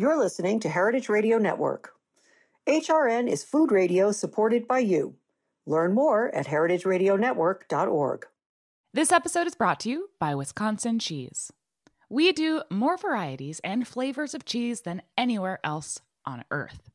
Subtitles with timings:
[0.00, 1.94] You're listening to Heritage Radio Network.
[2.68, 5.16] HRN is food radio supported by you.
[5.66, 8.26] Learn more at heritageradionetwork.org.
[8.94, 11.52] This episode is brought to you by Wisconsin Cheese.
[12.08, 16.90] We do more varieties and flavors of cheese than anywhere else on earth.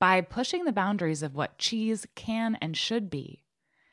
[0.00, 3.44] By pushing the boundaries of what cheese can and should be,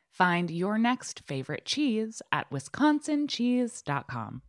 [0.10, 4.42] find your next favorite cheese at wisconsincheese.com.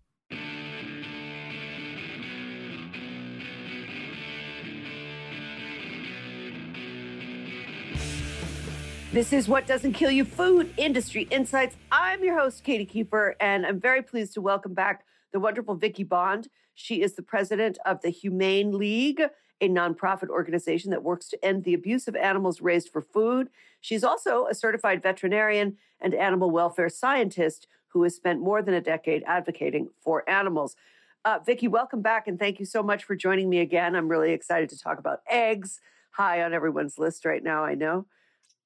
[9.13, 11.75] This is What Doesn't Kill You Food Industry Insights.
[11.91, 16.05] I'm your host, Katie Keiffer, and I'm very pleased to welcome back the wonderful Vicki
[16.05, 16.47] Bond.
[16.77, 19.21] She is the president of the Humane League,
[19.61, 23.49] a nonprofit organization that works to end the abuse of animals raised for food.
[23.81, 28.81] She's also a certified veterinarian and animal welfare scientist who has spent more than a
[28.81, 30.77] decade advocating for animals.
[31.25, 33.97] Uh, Vicki, welcome back, and thank you so much for joining me again.
[33.97, 35.81] I'm really excited to talk about eggs,
[36.13, 38.07] high on everyone's list right now, I know.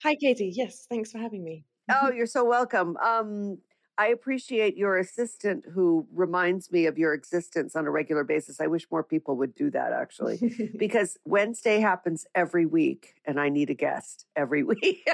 [0.05, 0.52] Hi, Katie.
[0.55, 1.64] Yes, thanks for having me.
[1.91, 2.94] Oh, you're so welcome.
[2.98, 3.56] Um,
[3.97, 8.60] I appreciate your assistant who reminds me of your existence on a regular basis.
[8.60, 13.48] I wish more people would do that actually, because Wednesday happens every week, and I
[13.48, 15.08] need a guest every week.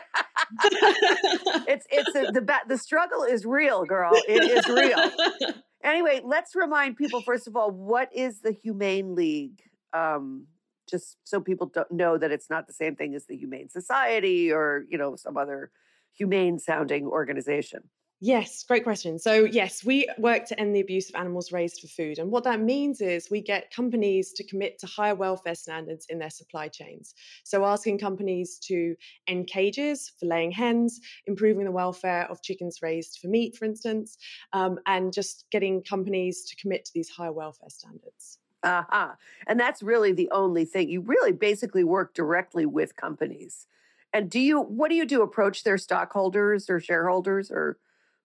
[1.68, 4.10] it's it's a, the the struggle is real, girl.
[4.28, 5.54] It is real.
[5.82, 9.62] Anyway, let's remind people first of all what is the Humane League.
[9.94, 10.46] Um,
[10.90, 14.52] just so people don't know that it's not the same thing as the Humane Society
[14.52, 15.70] or, you know, some other
[16.12, 17.82] humane sounding organization.
[18.22, 19.18] Yes, great question.
[19.18, 22.18] So, yes, we work to end the abuse of animals raised for food.
[22.18, 26.18] And what that means is we get companies to commit to higher welfare standards in
[26.18, 27.14] their supply chains.
[27.44, 28.94] So, asking companies to
[29.26, 34.18] end cages for laying hens, improving the welfare of chickens raised for meat, for instance,
[34.52, 38.39] um, and just getting companies to commit to these higher welfare standards.
[38.62, 39.12] Uh-huh.
[39.46, 40.88] And that's really the only thing.
[40.88, 43.66] You really basically work directly with companies.
[44.12, 45.22] And do you what do you do?
[45.22, 47.78] Approach their stockholders or shareholders or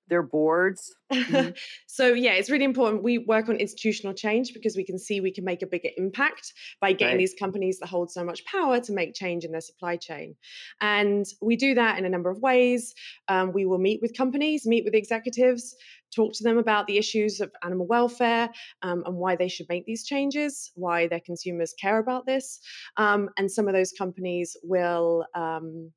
[0.07, 0.93] their boards?
[1.11, 1.49] Mm-hmm.
[1.87, 3.03] so yeah, it's really important.
[3.03, 6.53] We work on institutional change because we can see we can make a bigger impact
[6.81, 7.19] by getting right.
[7.19, 10.35] these companies that hold so much power to make change in their supply chain.
[10.81, 12.93] And we do that in a number of ways.
[13.27, 15.75] Um, we will meet with companies, meet with executives,
[16.15, 18.49] talk to them about the issues of animal welfare
[18.81, 22.59] um, and why they should make these changes, why their consumers care about this.
[22.97, 25.91] Um, and some of those companies will um,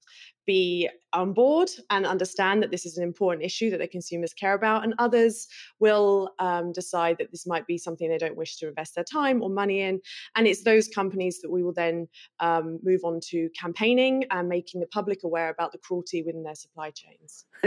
[0.48, 4.54] be on board and understand that this is an important issue that their consumers care
[4.54, 5.46] about, and others
[5.78, 9.42] will um, decide that this might be something they don't wish to invest their time
[9.42, 10.00] or money in.
[10.36, 12.08] And it's those companies that we will then
[12.40, 16.54] um, move on to campaigning and making the public aware about the cruelty within their
[16.54, 17.44] supply chains.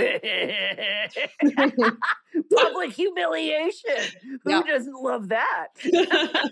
[2.56, 4.02] public humiliation.
[4.44, 5.68] Who doesn't love that?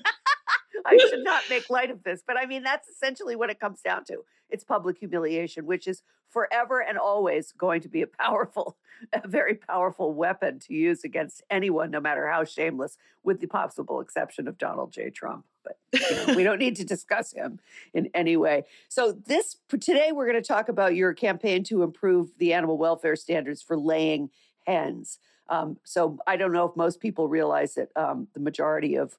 [0.86, 3.82] I should not make light of this, but I mean, that's essentially what it comes
[3.82, 4.24] down to.
[4.50, 8.78] It's public humiliation, which is forever and always going to be a powerful,
[9.14, 14.00] a very powerful weapon to use against anyone, no matter how shameless, with the possible
[14.00, 15.10] exception of Donald J.
[15.10, 15.46] Trump.
[15.64, 17.60] But you know, we don't need to discuss him
[17.94, 18.64] in any way.
[18.88, 23.16] So this today we're going to talk about your campaign to improve the animal welfare
[23.16, 24.30] standards for laying
[24.66, 25.20] hens.
[25.50, 29.18] Um, so I don't know if most people realize that um, the majority of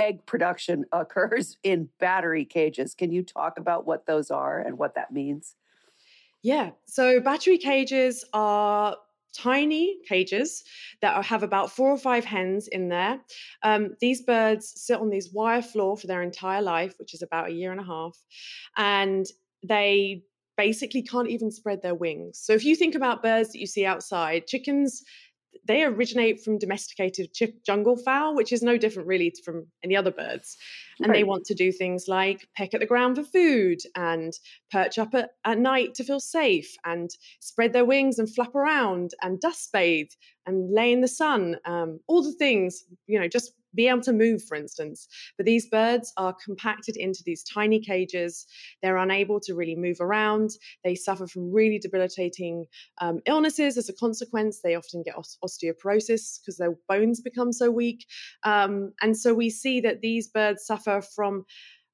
[0.00, 2.94] egg production occurs in battery cages.
[2.94, 5.54] Can you talk about what those are and what that means?
[6.42, 6.70] Yeah.
[6.86, 8.96] So battery cages are
[9.36, 10.64] tiny cages
[11.02, 13.20] that have about four or five hens in there.
[13.62, 17.48] Um, these birds sit on these wire floor for their entire life, which is about
[17.48, 18.16] a year and a half,
[18.76, 19.26] and
[19.62, 20.24] they
[20.56, 22.38] basically can't even spread their wings.
[22.38, 25.02] So if you think about birds that you see outside, chickens
[25.66, 27.30] they originate from domesticated
[27.64, 30.56] jungle fowl, which is no different really from any other birds.
[31.00, 31.18] And right.
[31.18, 34.32] they want to do things like peck at the ground for food and
[34.70, 39.12] perch up at, at night to feel safe and spread their wings and flap around
[39.22, 40.10] and dust bathe
[40.46, 41.56] and lay in the sun.
[41.64, 45.08] Um, all the things, you know, just be able to move, for instance.
[45.36, 48.46] But these birds are compacted into these tiny cages.
[48.82, 50.50] They're unable to really move around.
[50.84, 52.66] They suffer from really debilitating
[53.00, 54.60] um, illnesses as a consequence.
[54.62, 58.06] They often get osteoporosis because their bones become so weak.
[58.42, 61.44] Um, and so we see that these birds suffer from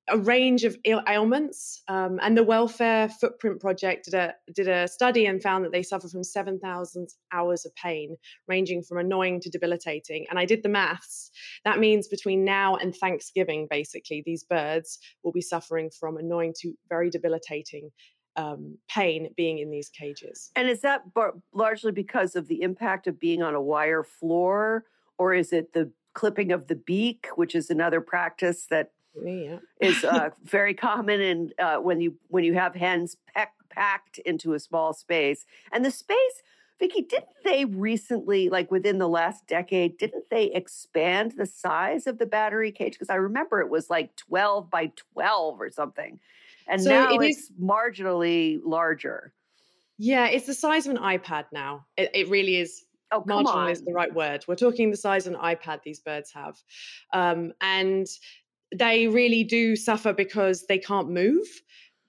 [0.08, 1.82] a range of ailments.
[1.88, 5.82] Um, and the Welfare Footprint Project did a, did a study and found that they
[5.82, 8.16] suffer from 7,000 hours of pain,
[8.46, 10.26] ranging from annoying to debilitating.
[10.30, 11.30] And I did the maths.
[11.64, 16.74] That means between now and Thanksgiving, basically, these birds will be suffering from annoying to
[16.88, 17.90] very debilitating
[18.36, 20.50] um, pain being in these cages.
[20.54, 24.84] And is that bar- largely because of the impact of being on a wire floor,
[25.18, 28.90] or is it the clipping of the beak, which is another practice that
[29.24, 29.58] yeah.
[29.80, 34.54] is uh, very common and uh, when you when you have hens peck, packed into
[34.54, 36.42] a small space and the space
[36.78, 42.18] Vicki, didn't they recently, like within the last decade, didn't they expand the size of
[42.18, 42.92] the battery cage?
[42.92, 46.20] Because I remember it was like 12 by 12 or something.
[46.68, 49.32] And so now it it's is, marginally larger.
[49.98, 51.86] Yeah, it's the size of an iPad now.
[51.96, 52.82] It, it really is.
[53.12, 53.70] Oh, marginal on.
[53.70, 54.44] is the right word.
[54.48, 56.56] We're talking the size of an iPad these birds have.
[57.12, 58.06] Um, and
[58.74, 61.46] they really do suffer because they can't move.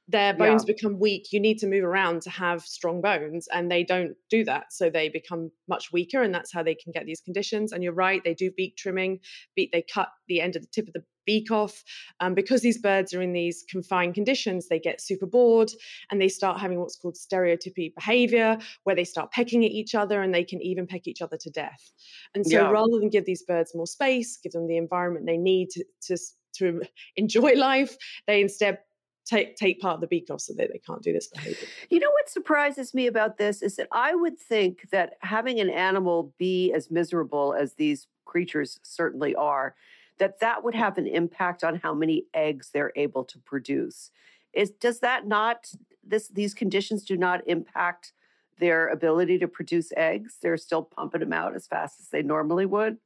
[0.09, 0.73] Their bones yeah.
[0.73, 1.33] become weak.
[1.33, 4.71] You need to move around to have strong bones and they don't do that.
[4.71, 7.73] So they become much weaker and that's how they can get these conditions.
[7.73, 9.19] And you're right they do beak trimming
[9.53, 11.83] beak they cut the end of the tip of the beak off.
[12.21, 15.71] Um, because these birds are in these confined conditions they get super bored
[16.09, 20.21] and they start having what's called stereotypy behavior where they start pecking at each other
[20.21, 21.91] and they can even peck each other to death.
[22.33, 22.71] And so yeah.
[22.71, 26.17] rather than give these birds more space give them the environment they need to, to
[26.57, 26.81] to
[27.15, 28.79] enjoy life they instead
[29.27, 31.67] take take part of the beak off so that they can't do this behavior.
[31.89, 35.69] You know what surprises me about this is that I would think that having an
[35.69, 39.75] animal be as miserable as these creatures certainly are,
[40.19, 44.11] that that would have an impact on how many eggs they're able to produce.
[44.53, 45.71] Is does that not
[46.03, 48.13] this these conditions do not impact
[48.59, 50.37] their ability to produce eggs?
[50.41, 52.97] They're still pumping them out as fast as they normally would.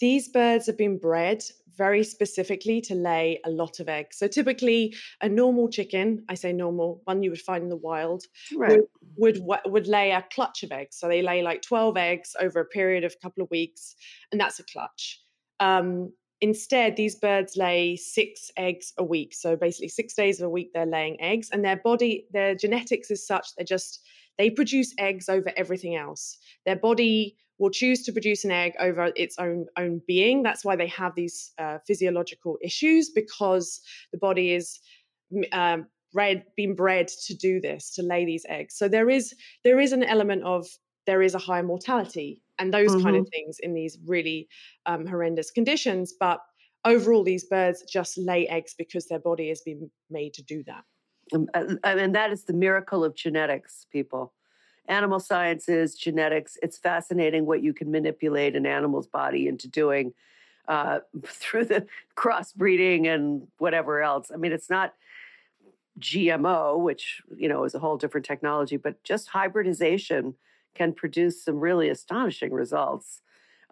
[0.00, 1.44] These birds have been bred
[1.76, 4.18] very specifically to lay a lot of eggs.
[4.18, 8.24] So typically, a normal chicken, I say normal, one you would find in the wild,
[8.54, 8.80] right.
[9.16, 10.98] would, would would lay a clutch of eggs.
[10.98, 13.94] So they lay like twelve eggs over a period of a couple of weeks,
[14.30, 15.20] and that's a clutch.
[15.60, 19.32] Um, instead, these birds lay six eggs a week.
[19.32, 23.10] So basically, six days of a week they're laying eggs, and their body, their genetics
[23.10, 24.00] is such they're just
[24.38, 26.38] they produce eggs over everything else.
[26.66, 30.42] Their body will choose to produce an egg over its own own being.
[30.42, 33.80] That's why they have these uh, physiological issues because
[34.10, 34.80] the body is
[35.52, 38.76] um, bred, been bred to do this, to lay these eggs.
[38.76, 39.32] So there is
[39.62, 40.66] there is an element of
[41.06, 43.04] there is a high mortality and those mm-hmm.
[43.04, 43.30] kind of mm-hmm.
[43.30, 44.48] things in these really
[44.86, 46.12] um, horrendous conditions.
[46.18, 46.40] But
[46.84, 50.82] overall, these birds just lay eggs because their body has been made to do that.
[51.32, 51.46] Um,
[51.84, 54.34] and that is the miracle of genetics, people
[54.88, 56.58] animal sciences, genetics.
[56.62, 60.12] It's fascinating what you can manipulate an animal's body into doing
[60.68, 61.86] uh, through the
[62.16, 64.30] crossbreeding and whatever else.
[64.32, 64.94] I mean, it's not
[65.98, 70.34] GMO, which you know is a whole different technology, but just hybridization
[70.74, 73.20] can produce some really astonishing results.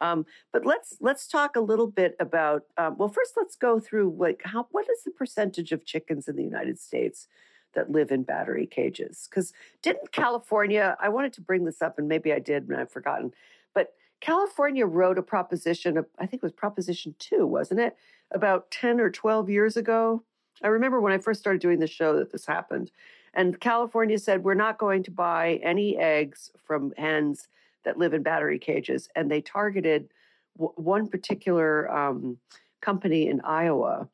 [0.02, 2.64] Um, but let's let's talk a little bit about.
[2.76, 6.36] Um, well, first, let's go through like how what is the percentage of chickens in
[6.36, 7.26] the United States
[7.74, 9.28] that live in battery cages.
[9.28, 9.52] Because
[9.82, 13.32] didn't California, I wanted to bring this up and maybe I did and I've forgotten,
[13.74, 17.96] but California wrote a proposition, I think it was Proposition 2, wasn't it?
[18.32, 20.22] About 10 or 12 years ago.
[20.62, 22.90] I remember when I first started doing the show that this happened.
[23.32, 27.48] And California said, we're not going to buy any eggs from hens
[27.84, 29.08] that live in battery cages.
[29.14, 30.12] And they targeted
[30.56, 32.38] w- one particular um,
[32.80, 34.08] company in Iowa,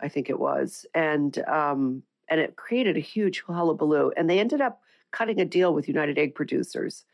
[0.00, 0.86] I think it was.
[0.94, 4.12] And um, and it created a huge hullabaloo.
[4.16, 4.80] And they ended up
[5.10, 7.04] cutting a deal with United Egg Producers.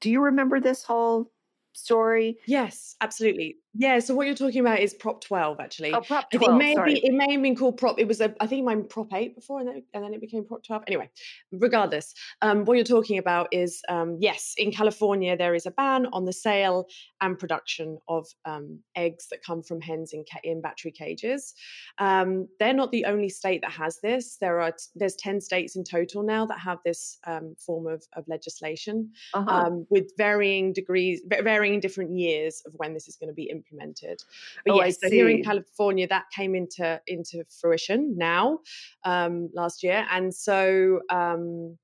[0.00, 1.30] Do you remember this whole
[1.72, 2.38] story?
[2.46, 3.56] Yes, absolutely.
[3.78, 5.92] Yeah, so what you're talking about is Prop 12, actually.
[5.92, 6.54] Oh, Prop 12.
[6.54, 6.94] It may, sorry.
[6.94, 7.98] Be, it may have been called Prop.
[7.98, 10.44] It was a, I think, my Prop 8 before, and then, and then it became
[10.44, 10.84] Prop 12.
[10.86, 11.10] Anyway,
[11.52, 16.06] regardless, um, what you're talking about is um, yes, in California there is a ban
[16.12, 16.86] on the sale
[17.20, 21.52] and production of um, eggs that come from hens in, in battery cages.
[21.98, 24.38] Um, they're not the only state that has this.
[24.40, 28.24] There are there's 10 states in total now that have this um, form of, of
[28.28, 29.46] legislation uh-huh.
[29.56, 33.65] Um, with varying degrees, varying different years of when this is going to be implemented
[33.70, 34.22] implemented.
[34.64, 38.60] But oh, yes, so here in California, that came into into fruition now
[39.04, 41.00] um, last year, and so.
[41.10, 41.78] Um,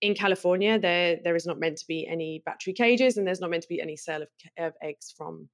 [0.00, 3.50] in California, there there is not meant to be any battery cages, and there's not
[3.50, 5.48] meant to be any sale of, of eggs from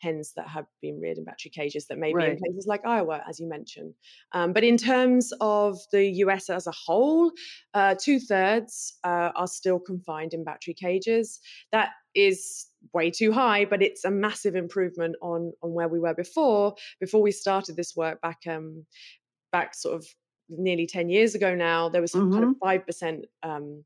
[0.00, 2.26] hens that have been reared in battery cages that may right.
[2.26, 3.94] be in places like Iowa, as you mentioned.
[4.32, 7.30] Um, but in terms of the US as a whole,
[7.74, 11.40] uh, two thirds uh, are still confined in battery cages.
[11.72, 16.14] That is way too high, but it's a massive improvement on on where we were
[16.14, 16.74] before.
[17.00, 18.86] Before we started this work back um
[19.52, 20.06] back sort of
[20.48, 22.54] nearly 10 years ago now, there was some mm-hmm.
[22.62, 23.84] kind of 5% um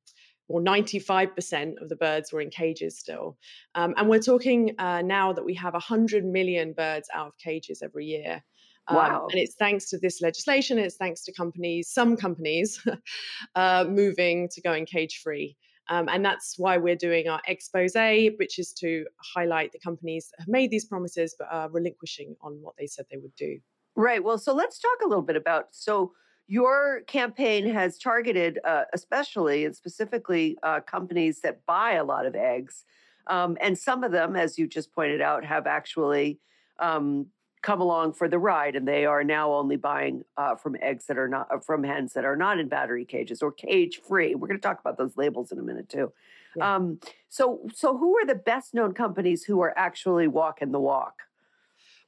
[0.49, 3.39] or 95% of the birds were in cages still.
[3.75, 7.81] Um, and we're talking uh, now that we have 100 million birds out of cages
[7.83, 8.43] every year.
[8.89, 9.29] Um, wow.
[9.31, 12.87] And it's thanks to this legislation, it's thanks to companies, some companies,
[13.55, 15.57] uh, moving to going cage free.
[15.89, 20.43] Um, and that's why we're doing our expose, which is to highlight the companies that
[20.43, 23.59] have made these promises but are relinquishing on what they said they would do.
[23.97, 24.23] Right.
[24.23, 26.13] Well, so let's talk a little bit about so
[26.47, 32.35] your campaign has targeted, uh, especially and specifically, uh, companies that buy a lot of
[32.35, 32.85] eggs,
[33.29, 36.41] um, and some of them, as you just pointed out, have actually
[36.81, 37.27] um,
[37.65, 41.19] come along for the ride, and they are now only buying uh, from eggs that
[41.19, 44.35] are not uh, from hens that are not in battery cages or cage free.
[44.35, 46.13] We're going to talk about those labels in a minute too.
[46.57, 46.77] Yeah.
[46.77, 51.23] Um, so, so who are the best known companies who are actually walking the walk?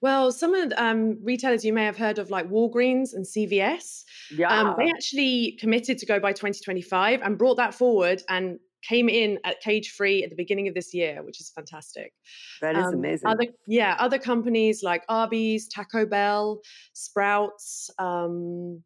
[0.03, 4.05] Well, some of the um, retailers you may have heard of, like Walgreens and CVS,
[4.37, 4.49] yeah.
[4.49, 9.39] Um, they actually committed to go by 2025 and brought that forward and came in
[9.45, 12.13] at cage free at the beginning of this year, which is fantastic.
[12.61, 13.29] That is um, amazing.
[13.29, 16.61] Other, yeah, other companies like Arby's, Taco Bell,
[16.93, 17.91] Sprouts.
[17.99, 18.83] Um,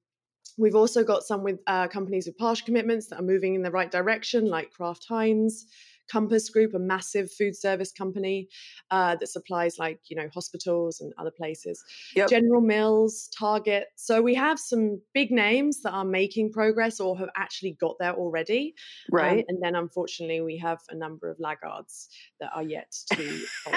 [0.58, 3.70] we've also got some with uh, companies with partial commitments that are moving in the
[3.70, 5.66] right direction, like Kraft Heinz.
[6.10, 8.48] Compass Group, a massive food service company
[8.90, 11.82] uh, that supplies like you know hospitals and other places.
[12.16, 12.30] Yep.
[12.30, 13.86] General Mills, Target.
[13.96, 18.14] So we have some big names that are making progress or have actually got there
[18.14, 18.74] already.
[19.12, 19.38] Um, right.
[19.38, 22.08] Um, and then unfortunately we have a number of laggards
[22.40, 23.44] that are yet to.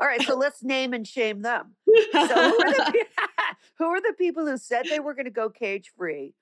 [0.00, 1.74] All right, so let's name and shame them.
[2.12, 3.04] So who are the,
[3.78, 6.34] who are the people who said they were going to go cage free?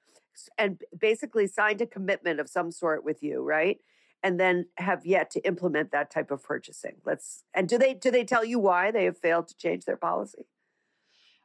[0.57, 3.78] and basically signed a commitment of some sort with you, right?
[4.23, 6.97] And then have yet to implement that type of purchasing.
[7.05, 9.97] Let's and do they do they tell you why they have failed to change their
[9.97, 10.47] policy?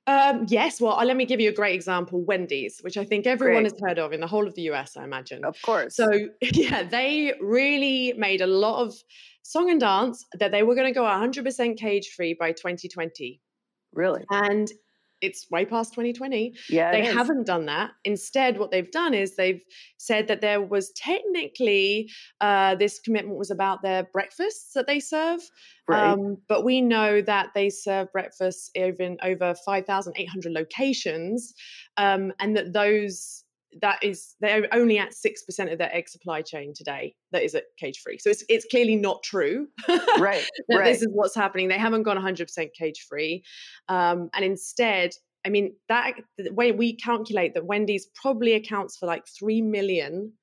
[0.06, 0.82] Um, yes.
[0.82, 3.72] Well, let me give you a great example Wendy's, which I think everyone great.
[3.72, 5.46] has heard of in the whole of the US, I imagine.
[5.46, 5.96] Of course.
[5.96, 6.10] So,
[6.42, 8.94] yeah, they really made a lot of
[9.44, 13.40] song and dance that they were going to go 100% cage free by 2020.
[13.94, 14.24] Really?
[14.30, 14.70] And
[15.24, 16.54] it's way past 2020.
[16.70, 17.92] Yeah, they haven't done that.
[18.04, 19.62] Instead, what they've done is they've
[19.98, 22.10] said that there was technically
[22.42, 25.40] uh, this commitment was about their breakfasts that they serve,
[25.88, 26.12] right.
[26.12, 31.54] um, but we know that they serve breakfasts in over 5,800 locations,
[31.98, 33.43] um, and that those
[33.82, 37.56] that is they're only at six percent of their egg supply chain today that is
[37.56, 38.18] at cage free.
[38.20, 39.68] So it's it's clearly not true.
[39.88, 40.20] right.
[40.70, 40.86] right.
[40.86, 41.68] this is what's happening.
[41.68, 43.44] They haven't gone 100 percent cage free,
[43.90, 45.12] um, and instead,
[45.46, 50.34] I mean that the way we calculate that Wendy's probably accounts for like three million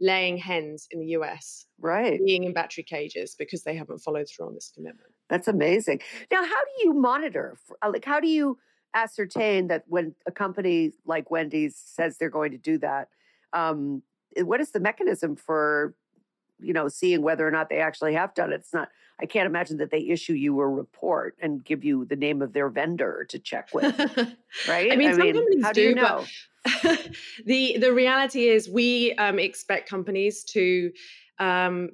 [0.00, 4.46] laying hens in the US, right, being in battery cages because they haven't followed through
[4.46, 5.10] on this commitment.
[5.28, 6.00] That's amazing.
[6.30, 7.58] Now, how do you monitor?
[7.86, 8.58] Like, how do you
[8.94, 13.08] ascertain that when a company like Wendy's says they're going to do that,
[13.52, 14.02] um,
[14.36, 15.94] eh, what is the mechanism for,
[16.58, 18.56] you know, seeing whether or not they actually have done it?
[18.56, 18.88] It's not.
[19.20, 22.52] I can't imagine that they issue you a report and give you the name of
[22.52, 23.98] their vendor to check with,
[24.68, 24.92] right?
[24.92, 26.24] I mean, I some mean, companies how do, do you know?
[27.44, 30.92] the the reality is, we um, expect companies to
[31.38, 31.90] um,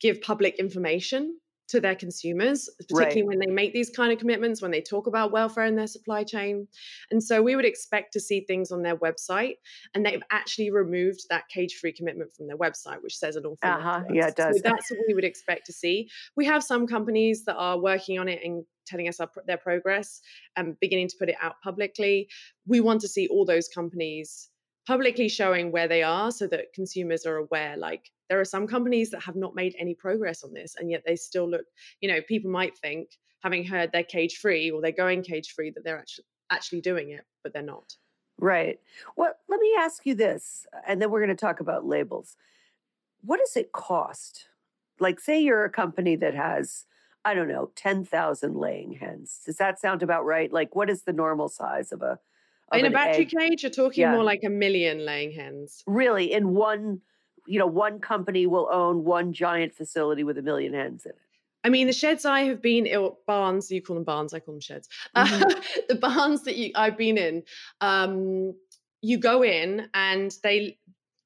[0.00, 3.28] give public information to their consumers, particularly right.
[3.28, 6.22] when they make these kind of commitments, when they talk about welfare in their supply
[6.22, 6.68] chain.
[7.10, 9.54] And so we would expect to see things on their website,
[9.94, 13.58] and they've actually removed that cage free commitment from their website, which says an awful
[13.62, 14.02] uh-huh.
[14.06, 14.14] lot.
[14.14, 14.56] Yeah, it does.
[14.56, 16.08] So that's what we would expect to see.
[16.36, 20.20] We have some companies that are working on it and telling us their progress
[20.56, 22.28] and beginning to put it out publicly.
[22.66, 24.50] We want to see all those companies
[24.86, 29.10] publicly showing where they are so that consumers are aware like there are some companies
[29.10, 31.64] that have not made any progress on this and yet they still look
[32.00, 33.10] you know people might think
[33.42, 37.10] having heard they're cage free or they're going cage free that they're actually actually doing
[37.10, 37.94] it but they're not.
[38.38, 38.80] Right.
[39.16, 42.36] Well let me ask you this uh, and then we're going to talk about labels.
[43.22, 44.46] What does it cost?
[45.00, 46.86] Like say you're a company that has
[47.24, 49.40] i don't know 10,000 laying hens.
[49.44, 50.52] Does that sound about right?
[50.52, 52.18] Like what is the normal size of a
[52.72, 54.12] in a battery cage, you're talking yeah.
[54.12, 55.82] more like a million laying hens.
[55.86, 57.00] Really, in one,
[57.46, 61.18] you know, one company will own one giant facility with a million hens in it.
[61.64, 64.54] I mean, the sheds I have been in, barns, you call them barns, I call
[64.54, 64.88] them sheds.
[65.16, 65.42] Mm-hmm.
[65.44, 67.42] Uh, the barns that you, I've been in,
[67.80, 68.54] um,
[69.00, 70.78] you go in and they,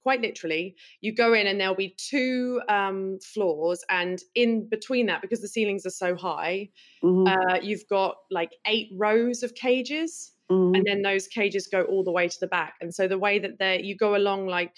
[0.03, 5.23] quite literally, you go in and there'll be two um, floors, and in between that,
[5.23, 6.69] because the ceilings are so high,
[7.03, 7.27] mm-hmm.
[7.27, 10.33] uh, you've got like eight rows of cages.
[10.51, 10.75] Mm-hmm.
[10.75, 12.75] And then those cages go all the way to the back.
[12.81, 14.75] And so the way that they you go along like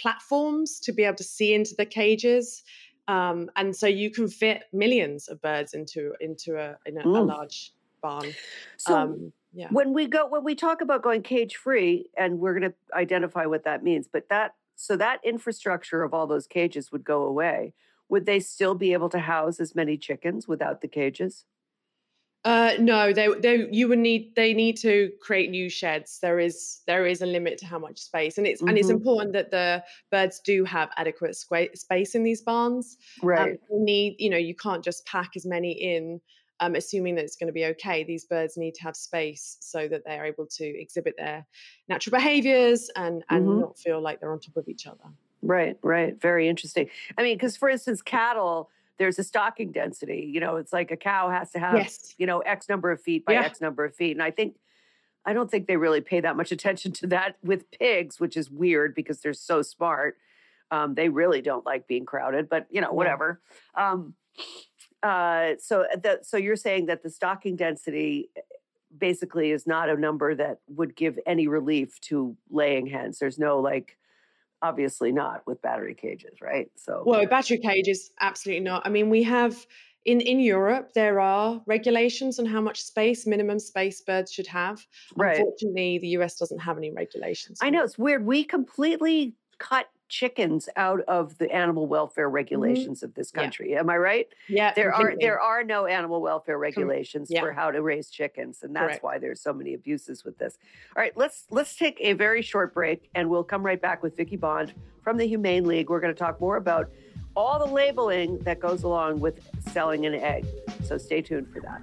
[0.00, 2.62] platforms to be able to see into the cages.
[3.08, 7.18] Um, and so you can fit millions of birds into into a, in a, mm.
[7.18, 8.32] a large barn.
[8.76, 9.68] So um, yeah.
[9.70, 13.46] when we go when we talk about going cage free, and we're going to identify
[13.46, 17.74] what that means, but that so that infrastructure of all those cages would go away.
[18.08, 21.44] Would they still be able to house as many chickens without the cages?
[22.44, 26.18] Uh, no, they, they, you would need, they need to create new sheds.
[26.20, 28.70] There is, there is a limit to how much space, and it's, mm-hmm.
[28.70, 28.96] and it's mm-hmm.
[28.96, 32.96] important that the birds do have adequate squ- space in these barns.
[33.22, 33.52] Um, right.
[33.52, 36.20] Um, you need, you know, you can't just pack as many in
[36.62, 38.04] um, assuming that it's going to be okay.
[38.04, 41.44] These birds need to have space so that they're able to exhibit their
[41.88, 43.60] natural behaviors and and mm-hmm.
[43.60, 45.10] not feel like they're on top of each other.
[45.42, 46.20] Right, right.
[46.20, 46.88] Very interesting.
[47.18, 48.70] I mean, because for instance, cattle,
[49.02, 50.30] there's a stocking density.
[50.32, 52.14] You know, it's like a cow has to have, yes.
[52.18, 53.42] you know, X number of feet by yeah.
[53.42, 54.12] X number of feet.
[54.12, 54.54] And I think,
[55.26, 58.48] I don't think they really pay that much attention to that with pigs, which is
[58.48, 60.18] weird because they're so smart.
[60.70, 63.40] Um, they really don't like being crowded, but you know, whatever.
[63.76, 63.90] Yeah.
[63.90, 64.14] Um,
[65.02, 68.40] uh, so, uh, the, so you're saying that the stocking density eh,
[68.96, 73.18] basically is not a number that would give any relief to laying hens.
[73.18, 73.98] There's no like
[74.62, 76.70] obviously not with battery cages, right?
[76.76, 78.86] So well, battery cages, absolutely not.
[78.86, 79.66] I mean, we have
[80.04, 84.84] in in Europe there are regulations on how much space, minimum space birds should have.
[85.16, 85.38] Right.
[85.38, 87.58] Unfortunately, the US doesn't have any regulations.
[87.60, 88.24] I know it's weird.
[88.24, 92.34] We completely cut chickens out of the animal welfare mm-hmm.
[92.34, 93.06] regulations mm-hmm.
[93.06, 93.72] of this country.
[93.72, 93.80] Yeah.
[93.80, 94.28] Am I right?
[94.46, 94.74] Yeah.
[94.74, 95.24] There completely.
[95.24, 97.40] are there are no animal welfare regulations yeah.
[97.40, 99.02] for how to raise chickens, and that's Correct.
[99.02, 100.58] why there's so many abuses with this.
[100.94, 104.14] All right, let's let's take a very short break, and we'll come right back with
[104.14, 105.88] Vicki Bond from the Humane League.
[105.88, 106.90] We're going to talk more about
[107.34, 109.40] all the labeling that goes along with
[109.72, 110.44] selling an egg.
[110.84, 111.80] So stay tuned for that.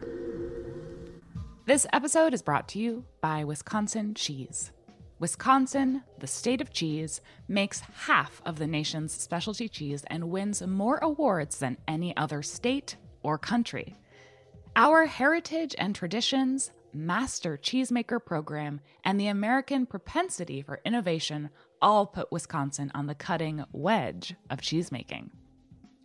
[1.66, 4.72] This episode is brought to you by Wisconsin Cheese.
[5.20, 10.98] Wisconsin, the state of cheese, makes half of the nation's specialty cheese and wins more
[11.00, 13.98] awards than any other state or country.
[14.78, 21.50] Our heritage and traditions, master cheesemaker program, and the American propensity for innovation
[21.82, 25.32] all put Wisconsin on the cutting wedge of cheesemaking.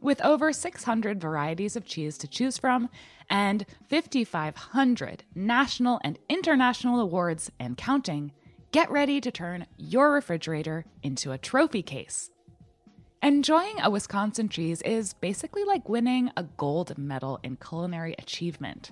[0.00, 2.90] With over 600 varieties of cheese to choose from
[3.30, 8.32] and 5,500 national and international awards and counting,
[8.74, 12.32] get ready to turn your refrigerator into a trophy case.
[13.22, 18.90] Enjoying a Wisconsin cheese is basically like winning a gold medal in culinary achievement.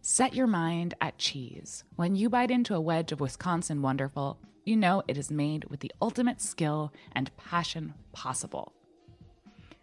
[0.00, 1.82] Set your mind at cheese.
[1.96, 5.80] When you bite into a wedge of Wisconsin Wonderful, you know it is made with
[5.80, 8.74] the ultimate skill and passion possible.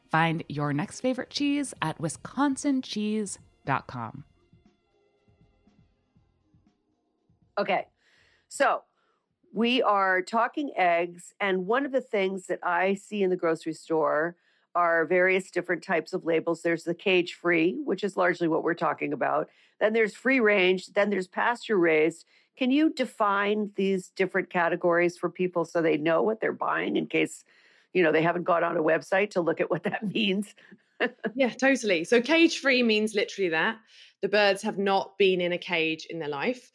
[0.10, 4.24] Find your next favorite cheese at wisconsincheese.com.
[7.60, 7.88] Okay,
[8.48, 8.84] so
[9.54, 13.74] we are talking eggs, and one of the things that I see in the grocery
[13.74, 14.36] store
[14.74, 16.64] are various different types of labels.
[16.64, 19.50] There's the cage free, which is largely what we're talking about.
[19.80, 22.26] Then there's free range, then there's pasture raised.
[22.58, 27.06] Can you define these different categories for people so they know what they're buying in
[27.06, 27.44] case,
[27.94, 30.56] you know, they haven't gone on a website to look at what that means?
[31.36, 32.04] Yeah, totally.
[32.04, 33.78] So cage free means literally that.
[34.22, 36.72] The birds have not been in a cage in their life.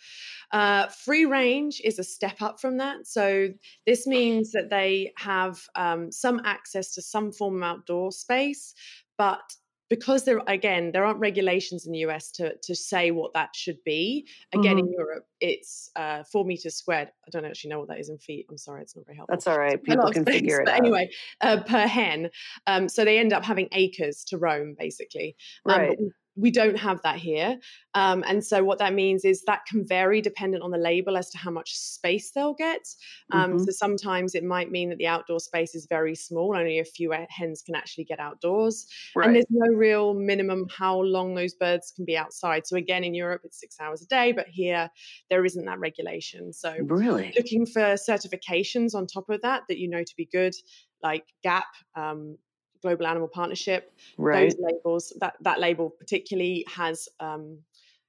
[0.52, 3.06] Uh, free range is a step up from that.
[3.06, 3.48] So
[3.86, 8.74] this means that they have um, some access to some form of outdoor space,
[9.16, 9.40] but
[9.88, 13.82] because there again there aren't regulations in the US to to say what that should
[13.84, 14.26] be.
[14.52, 14.86] Again, mm-hmm.
[14.86, 17.08] in Europe, it's uh, four meters squared.
[17.26, 18.46] I don't actually know what that is in feet.
[18.50, 19.34] I'm sorry, it's not very helpful.
[19.34, 19.82] That's all right.
[19.82, 20.80] People can figure it but out.
[20.80, 22.30] Anyway, uh, per hen,
[22.66, 25.36] um, so they end up having acres to roam, basically.
[25.66, 25.98] Um, right
[26.38, 27.58] we don't have that here.
[27.94, 31.30] Um, and so what that means is that can vary dependent on the label as
[31.30, 32.86] to how much space they'll get.
[33.32, 33.64] Um, mm-hmm.
[33.64, 37.12] So sometimes it might mean that the outdoor space is very small, only a few
[37.28, 38.86] hens can actually get outdoors.
[39.16, 39.26] Right.
[39.26, 42.66] And there's no real minimum how long those birds can be outside.
[42.66, 44.90] So again, in Europe, it's six hours a day, but here
[45.30, 46.52] there isn't that regulation.
[46.52, 50.54] So really looking for certifications on top of that that you know to be good,
[51.02, 52.36] like GAP, um,
[52.82, 53.92] Global Animal Partnership.
[54.16, 54.50] Right.
[54.50, 57.58] Those labels, that that label particularly has um,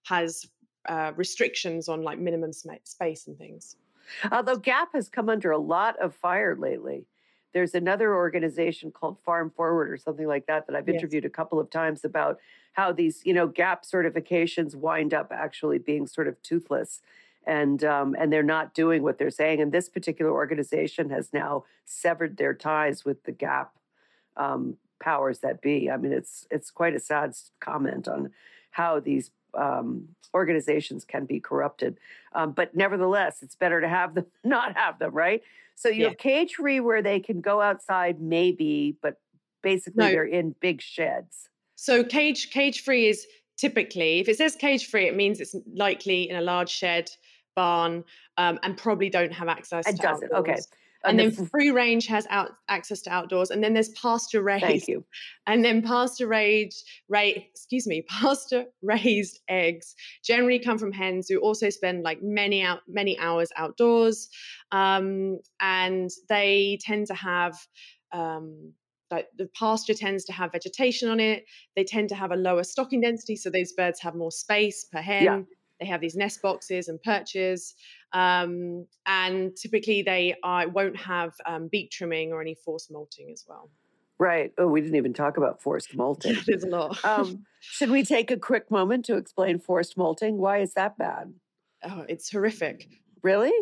[0.04, 0.48] has
[0.88, 3.76] uh, restrictions on like minimum space and things.
[4.32, 7.06] Although GAP has come under a lot of fire lately.
[7.54, 11.30] There's another organization called Farm Forward or something like that that I've interviewed yes.
[11.30, 12.38] a couple of times about
[12.74, 17.02] how these, you know, GAP certifications wind up actually being sort of toothless
[17.48, 19.62] and um, and they're not doing what they're saying.
[19.62, 23.74] And this particular organization has now severed their ties with the GAP
[24.40, 25.92] um, powers that be.
[25.92, 28.32] I mean, it's it's quite a sad comment on
[28.72, 32.00] how these um, organizations can be corrupted.
[32.34, 35.42] Um, but nevertheless, it's better to have them, not have them, right?
[35.76, 36.10] So you yeah.
[36.10, 39.16] have cage free where they can go outside, maybe, but
[39.64, 40.12] basically no.
[40.12, 41.50] they're in big sheds.
[41.76, 43.26] So cage cage free is
[43.58, 47.10] typically, if it says cage free, it means it's likely in a large shed,
[47.56, 48.04] barn,
[48.38, 49.88] um, and probably don't have access.
[49.88, 50.32] It doesn't.
[50.32, 50.58] Okay.
[51.04, 54.66] And, and then free range has out access to outdoors, and then there's pasture raised.
[54.66, 55.06] Thank you.
[55.48, 61.38] And then pasture raised, ra- excuse me, pasture raised eggs generally come from hens who
[61.38, 64.30] also spend like many out many hours outdoors,
[64.72, 67.58] um, and they tend to have
[68.12, 68.74] um,
[69.12, 71.46] like the pasture tends to have vegetation on it.
[71.76, 75.02] They tend to have a lower stocking density, so those birds have more space per
[75.02, 75.24] hen.
[75.24, 75.42] Yeah.
[75.80, 77.76] They have these nest boxes and perches,
[78.14, 83.46] um, and typically they are, won't have um, beak trimming or any forced molting as
[83.48, 83.70] well.
[84.20, 84.52] Right.
[84.58, 86.36] Oh, we didn't even talk about forced molting.
[86.46, 87.04] There's a lot.
[87.06, 90.38] um, should we take a quick moment to explain forced molting?
[90.38, 91.34] Why is that bad?
[91.84, 92.90] Oh, it's horrific.
[93.24, 93.54] Really?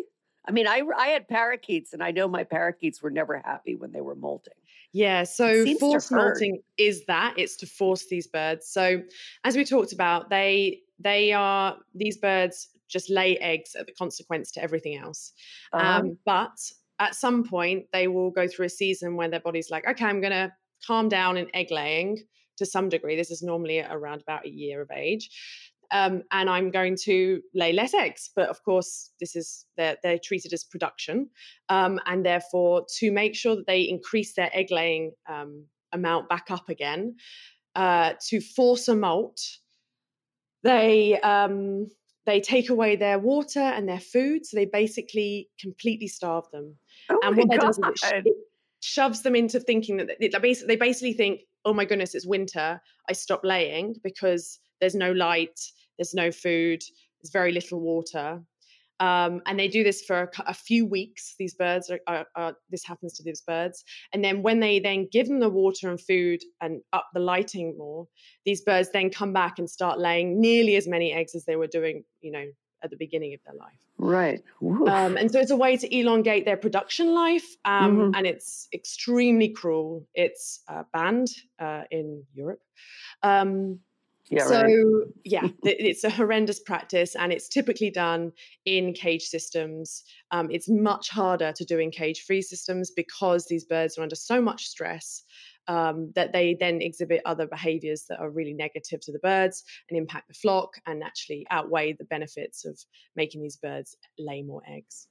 [0.46, 3.92] I mean, I I had parakeets, and I know my parakeets were never happy when
[3.92, 4.54] they were molting.
[4.92, 8.66] Yeah, so forced molting is that it's to force these birds.
[8.66, 9.02] So,
[9.44, 14.50] as we talked about, they they are these birds just lay eggs at the consequence
[14.52, 15.32] to everything else.
[15.72, 16.58] Um, um, but
[16.98, 20.20] at some point, they will go through a season where their body's like, okay, I'm
[20.20, 20.52] going to
[20.86, 22.18] calm down in egg laying
[22.56, 23.14] to some degree.
[23.14, 25.30] This is normally around about a year of age
[25.90, 28.30] um, and I'm going to lay less eggs.
[28.34, 31.30] But of course, this is they're, they're treated as production,
[31.68, 36.50] um, and therefore to make sure that they increase their egg laying um, amount back
[36.50, 37.16] up again,
[37.74, 39.40] uh, to force a molt,
[40.62, 41.88] they um,
[42.26, 46.76] they take away their water and their food, so they basically completely starve them.
[47.10, 48.36] Oh and what that does is it, it
[48.80, 52.80] shoves them into thinking that they, they basically think, "Oh my goodness, it's winter.
[53.08, 55.58] I stop laying because." there's no light
[55.98, 56.80] there's no food,
[57.20, 58.40] there's very little water.
[59.00, 61.34] Um, and they do this for a, a few weeks.
[61.38, 65.08] These birds are, are, are, this happens to these birds, and then when they then
[65.10, 68.06] give them the water and food and up the lighting more,
[68.44, 71.66] these birds then come back and start laying nearly as many eggs as they were
[71.66, 72.44] doing, you know,
[72.82, 73.78] at the beginning of their life.
[73.98, 74.40] Right.
[74.62, 78.14] Um, and so it's a way to elongate their production life, um, mm-hmm.
[78.14, 80.06] and it's extremely cruel.
[80.14, 82.60] It's uh, banned uh, in Europe.
[83.22, 83.80] Um,
[84.30, 85.06] yeah, so right.
[85.24, 88.32] yeah, it's a horrendous practice, and it's typically done
[88.64, 90.02] in cage systems.
[90.30, 94.40] Um, it's much harder to do in cage-free systems because these birds are under so
[94.42, 95.22] much stress
[95.66, 99.98] um, that they then exhibit other behaviors that are really negative to the birds and
[99.98, 102.78] impact the flock, and actually outweigh the benefits of
[103.16, 105.08] making these birds lay more eggs.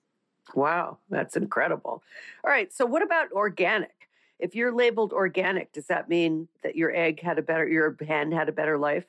[0.56, 2.04] Wow, that's incredible.
[2.44, 4.07] All right, so what about organic?
[4.40, 8.32] If you're labeled organic, does that mean that your egg had a better, your hen
[8.32, 9.06] had a better life?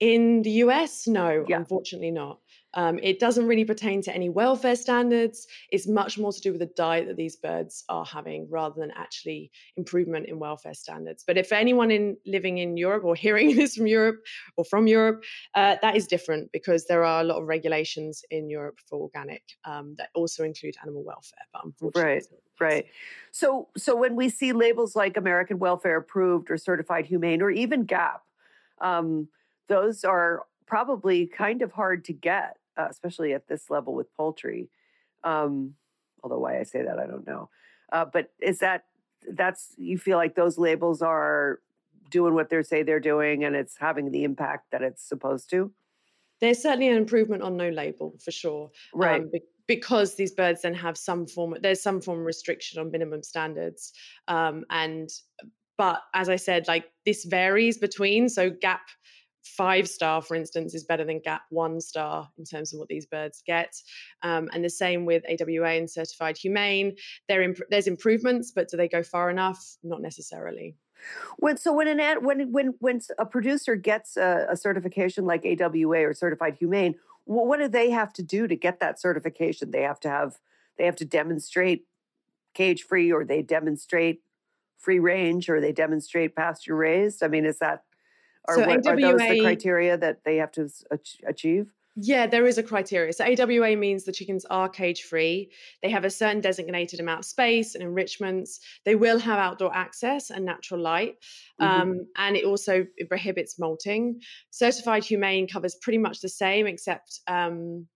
[0.00, 1.56] In the US, no, yeah.
[1.56, 2.38] unfortunately not.
[2.74, 5.46] Um, it doesn't really pertain to any welfare standards.
[5.70, 8.90] It's much more to do with the diet that these birds are having rather than
[8.92, 11.24] actually improvement in welfare standards.
[11.26, 14.22] But if anyone in living in Europe or hearing this from Europe
[14.56, 18.48] or from Europe, uh, that is different because there are a lot of regulations in
[18.48, 21.46] Europe for organic um, that also include animal welfare.
[21.52, 22.26] But unfortunately, right,
[22.60, 22.86] right.
[23.32, 27.84] So, so when we see labels like American Welfare Approved or Certified Humane or even
[27.84, 28.22] GAP,
[28.80, 29.28] um,
[29.68, 34.68] those are probably kind of hard to get uh, especially at this level with poultry.
[35.24, 35.74] Um,
[36.22, 37.48] although why I say that, I don't know.
[37.92, 38.84] Uh, but is that
[39.30, 41.60] that's you feel like those labels are
[42.10, 45.72] doing what they say they're doing and it's having the impact that it's supposed to?
[46.40, 48.70] There's certainly an improvement on no label for sure.
[48.94, 49.20] Right.
[49.20, 49.30] Um,
[49.68, 53.92] because these birds then have some form there's some form of restriction on minimum standards
[54.28, 55.10] um, and
[55.78, 58.82] but as i said like this varies between so gap
[59.42, 63.06] five star, for instance, is better than GAP one star in terms of what these
[63.06, 63.74] birds get.
[64.22, 66.96] Um, and the same with AWA and certified humane.
[67.28, 69.76] Imp- there's improvements, but do they go far enough?
[69.82, 70.76] Not necessarily.
[71.38, 75.44] When so when an ad, when when when a producer gets a, a certification like
[75.44, 79.70] AWA or certified humane, what do they have to do to get that certification?
[79.70, 80.38] They have to have
[80.78, 81.86] they have to demonstrate
[82.54, 84.20] cage free, or they demonstrate
[84.78, 87.22] free range, or they demonstrate pasture raised.
[87.22, 87.82] I mean, is that
[88.48, 90.68] are, so what, AWA, are those the criteria that they have to
[91.26, 91.66] achieve?
[91.94, 93.12] Yeah, there is a criteria.
[93.12, 95.50] So AWA means the chickens are cage free.
[95.82, 98.60] They have a certain designated amount of space and enrichments.
[98.86, 101.16] They will have outdoor access and natural light.
[101.60, 101.82] Mm-hmm.
[101.82, 104.20] Um, and it also it prohibits molting.
[104.50, 107.86] Certified humane covers pretty much the same, except um,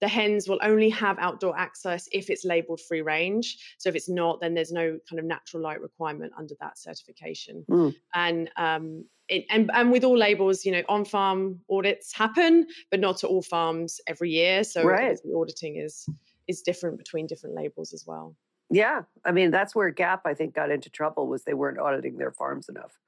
[0.00, 3.58] the hens will only have outdoor access if it's labeled free range.
[3.78, 7.64] So if it's not, then there's no kind of natural light requirement under that certification.
[7.70, 7.94] Mm.
[8.14, 13.00] And um, it, and and with all labels, you know, on farm audits happen, but
[13.00, 14.64] not to all farms every year.
[14.64, 15.18] So right.
[15.22, 16.06] the auditing is
[16.48, 18.36] is different between different labels as well.
[18.70, 22.18] Yeah, I mean that's where Gap I think got into trouble was they weren't auditing
[22.18, 22.98] their farms enough,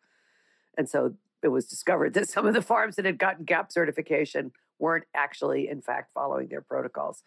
[0.76, 4.52] and so it was discovered that some of the farms that had gotten GAP certification
[4.82, 7.22] weren't actually, in fact, following their protocols,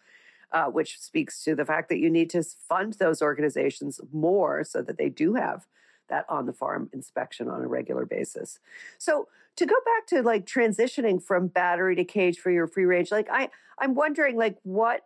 [0.52, 4.82] uh, which speaks to the fact that you need to fund those organizations more so
[4.82, 5.66] that they do have
[6.08, 8.60] that on the farm inspection on a regular basis.
[8.98, 13.10] So to go back to like transitioning from battery to cage for your free range,
[13.10, 13.48] like I,
[13.80, 15.00] I'm wondering like what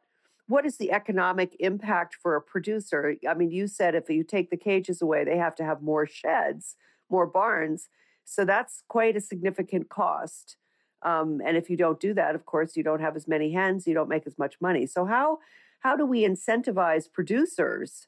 [0.46, 3.14] what is the economic impact for a producer?
[3.28, 6.08] I mean, you said if you take the cages away, they have to have more
[6.08, 6.74] sheds,
[7.08, 7.88] more barns.
[8.24, 10.56] So that's quite a significant cost.
[11.02, 13.86] Um, and if you don't do that, of course, you don't have as many hens,
[13.86, 14.86] you don't make as much money.
[14.86, 15.38] So how
[15.80, 18.06] how do we incentivize producers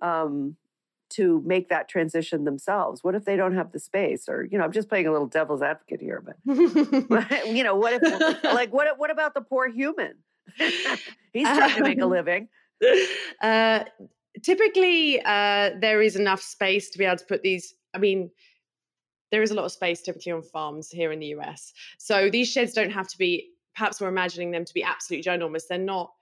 [0.00, 0.56] um,
[1.10, 3.04] to make that transition themselves?
[3.04, 4.28] What if they don't have the space?
[4.28, 6.36] Or you know, I'm just playing a little devil's advocate here, but
[7.46, 10.14] you know, what if like what what about the poor human?
[11.32, 12.48] He's trying to make a living.
[13.40, 13.84] Uh,
[14.42, 17.74] typically, uh, there is enough space to be able to put these.
[17.94, 18.30] I mean,
[19.30, 21.72] there is a lot of space typically on farms here in the US.
[21.98, 25.62] So these sheds don't have to be, perhaps we're imagining them to be absolutely ginormous.
[25.68, 26.12] They're not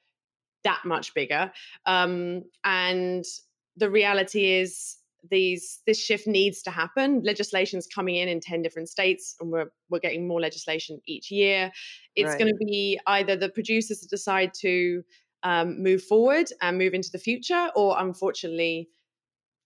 [0.65, 1.53] that much bigger.
[1.87, 3.25] Um, and
[3.77, 4.97] the reality is,
[5.31, 9.71] these this shift needs to happen legislation's coming in in 10 different states and we're
[9.91, 11.73] we're getting more legislation each year
[12.15, 12.39] it's right.
[12.39, 15.03] going to be either the producers that decide to
[15.43, 18.89] um, move forward and move into the future or unfortunately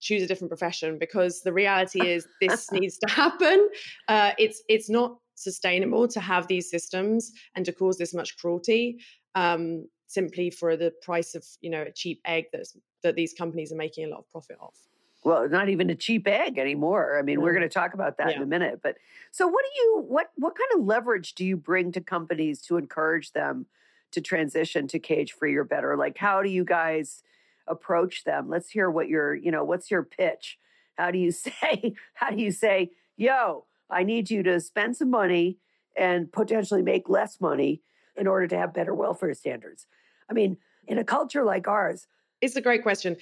[0.03, 3.69] choose a different profession because the reality is this needs to happen.
[4.09, 8.99] Uh, it's it's not sustainable to have these systems and to cause this much cruelty
[9.35, 13.73] um, simply for the price of you know a cheap egg that's that these companies
[13.73, 14.77] are making a lot of profit off.
[15.25, 17.17] Well, not even a cheap egg anymore.
[17.17, 18.37] I mean, we're going to talk about that yeah.
[18.37, 18.81] in a minute.
[18.83, 18.97] But
[19.31, 22.77] so, what do you what what kind of leverage do you bring to companies to
[22.77, 23.67] encourage them
[24.11, 25.97] to transition to cage free or better?
[25.97, 27.23] Like, how do you guys?
[27.69, 28.49] Approach them.
[28.49, 30.59] Let's hear what your, you know, what's your pitch?
[30.97, 35.11] How do you say, how do you say, yo, I need you to spend some
[35.11, 35.59] money
[35.97, 37.83] and potentially make less money
[38.17, 39.87] in order to have better welfare standards?
[40.31, 42.07] I mean, in a culture like ours,
[42.41, 43.17] it's a great question.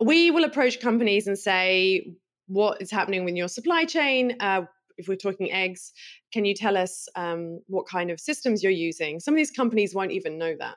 [0.00, 2.12] We will approach companies and say,
[2.46, 4.36] what is happening with your supply chain?
[4.40, 4.62] Uh,
[4.98, 5.92] if we're talking eggs,
[6.32, 9.20] can you tell us um, what kind of systems you're using?
[9.20, 10.76] Some of these companies won't even know that.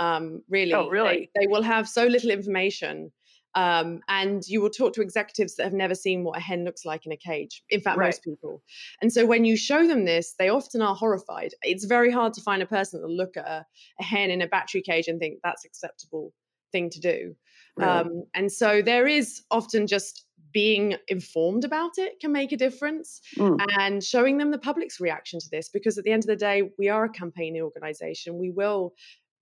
[0.00, 1.30] Um, really, oh, really?
[1.34, 3.12] They, they, will have so little information.
[3.54, 6.84] Um, and you will talk to executives that have never seen what a hen looks
[6.84, 7.62] like in a cage.
[7.68, 8.06] In fact, right.
[8.06, 8.62] most people.
[9.02, 11.50] And so when you show them this, they often are horrified.
[11.62, 13.66] It's very hard to find a person that will look at a,
[14.00, 16.32] a hen in a battery cage and think that's acceptable
[16.72, 17.36] thing to do.
[17.76, 17.90] Really?
[17.90, 23.20] Um, and so there is often just being informed about it can make a difference
[23.36, 23.56] mm.
[23.78, 26.70] and showing them the public's reaction to this because at the end of the day
[26.78, 28.92] we are a campaigning organization we will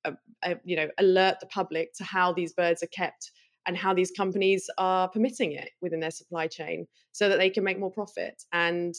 [0.09, 3.33] uh, uh, you know alert the public to how these birds are kept
[3.67, 7.63] and how these companies are permitting it within their supply chain so that they can
[7.63, 8.43] make more profit.
[8.53, 8.95] And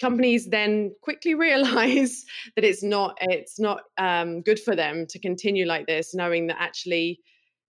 [0.00, 2.24] companies then quickly realize
[2.56, 6.60] that it's not it's not um, good for them to continue like this knowing that
[6.60, 7.20] actually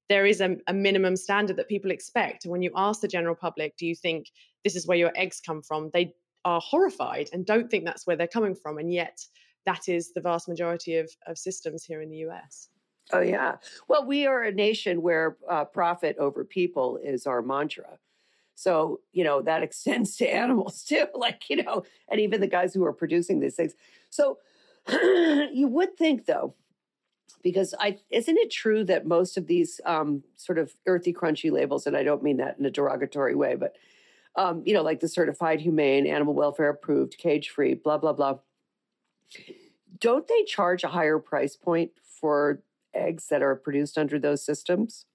[0.09, 2.45] there is a, a, minimum standard that people expect.
[2.45, 4.27] And when you ask the general public do you think
[4.65, 5.91] this is where your eggs come from?
[5.95, 6.13] they
[6.45, 8.79] are horrified and don't think that's where they're coming from.
[8.79, 9.19] And yet
[9.67, 12.69] that is the vast majority of, of systems here in the US.
[13.13, 13.57] Oh, yeah.
[13.89, 17.99] Well, we are a nation where uh, profit over people is our mantra.
[18.55, 22.75] So, you know, that extends to animals too, like, you know, and even the guys
[22.75, 23.75] who are producing these things.
[24.11, 24.39] So,
[24.89, 26.55] you would think, though,
[27.43, 31.87] because I isn't it true that most of these um, sort of earthy, crunchy labels,
[31.87, 33.77] and I don't mean that in a derogatory way, but
[34.37, 38.39] um, you know, like the certified humane, animal welfare approved, cage free, blah blah blah
[39.99, 42.63] don't they charge a higher price point for
[42.95, 45.07] eggs that are produced under those systems?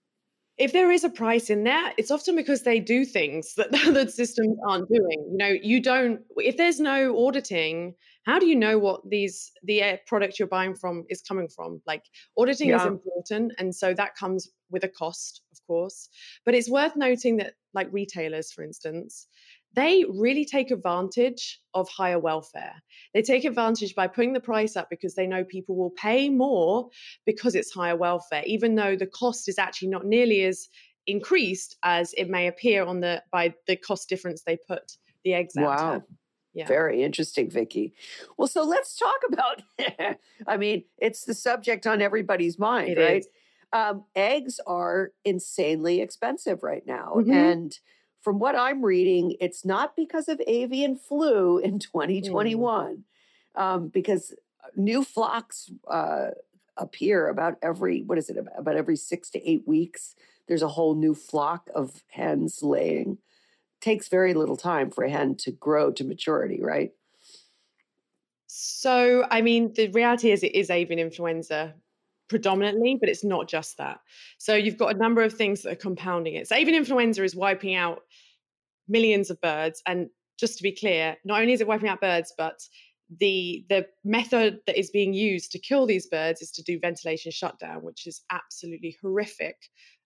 [0.58, 3.80] If there is a price in there, it's often because they do things that the
[3.88, 5.28] other systems aren't doing.
[5.32, 7.93] You know, you don't, if there's no auditing,
[8.25, 11.82] how do you know what these, the product you're buying from is coming from?
[11.86, 12.04] Like,
[12.38, 12.80] auditing yeah.
[12.80, 13.54] is important.
[13.58, 16.10] And so that comes with a cost, of course.
[16.45, 19.28] But it's worth noting that, like retailers, for instance,
[19.75, 22.81] they really take advantage of higher welfare.
[23.13, 26.89] They take advantage by putting the price up because they know people will pay more
[27.25, 30.69] because it's higher welfare, even though the cost is actually not nearly as
[31.07, 35.55] increased as it may appear on the by the cost difference they put the eggs
[35.57, 35.63] out.
[35.63, 36.03] Wow.
[36.53, 36.67] Yeah.
[36.67, 37.93] Very interesting, Vicki.
[38.38, 39.61] Well, so let's talk about.
[40.47, 43.25] I mean, it's the subject on everybody's mind, it right?
[43.73, 47.33] Um, eggs are insanely expensive right now, mm-hmm.
[47.33, 47.79] and
[48.25, 53.03] from what I'm reading, it's not because of avian flu in 2021,
[53.55, 53.61] mm.
[53.61, 54.33] um, because
[54.63, 56.29] uh, new flocks uh,
[56.75, 60.15] appear about every, what is it, about every six to eight weeks.
[60.47, 63.19] There's a whole new flock of hens laying.
[63.79, 66.93] Takes very little time for a hen to grow to maturity, right?
[68.47, 71.75] So, I mean, the reality is it is avian influenza
[72.27, 73.99] predominantly, but it's not just that.
[74.38, 76.47] So you've got a number of things that are compounding it.
[76.47, 77.99] So avian influenza is wiping out
[78.88, 79.81] millions of birds.
[79.85, 80.09] And
[80.39, 82.59] just to be clear, not only is it wiping out birds, but
[83.19, 87.31] the the method that is being used to kill these birds is to do ventilation
[87.31, 89.57] shutdown, which is absolutely horrific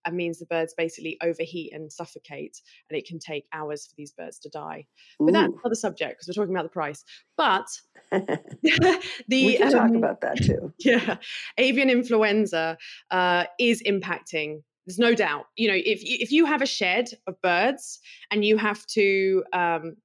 [0.10, 4.12] and means the birds basically overheat and suffocate, and it can take hours for these
[4.12, 4.86] birds to die.
[5.20, 7.04] But that's another subject because we're talking about the price.
[7.38, 7.68] But
[8.12, 10.74] the we can um, talk about that too.
[10.80, 11.18] Yeah,
[11.58, 12.78] avian influenza
[13.12, 14.64] uh, is impacting.
[14.86, 15.46] There's no doubt.
[15.56, 18.00] You know, if if you have a shed of birds
[18.32, 19.98] and you have to um,